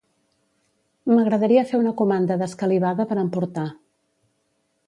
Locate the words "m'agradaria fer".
1.11-1.81